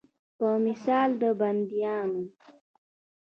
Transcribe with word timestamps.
په 0.37 0.47
مثال 0.65 1.09
د 1.21 1.23
بندیوان. 1.39 2.11